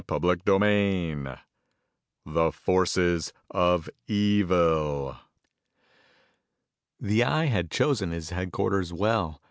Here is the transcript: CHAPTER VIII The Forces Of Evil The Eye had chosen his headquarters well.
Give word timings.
CHAPTER 0.09 0.57
VIII 0.57 1.25
The 2.25 2.51
Forces 2.51 3.33
Of 3.51 3.87
Evil 4.07 5.17
The 6.99 7.23
Eye 7.23 7.45
had 7.45 7.69
chosen 7.69 8.09
his 8.09 8.31
headquarters 8.31 8.91
well. 8.91 9.39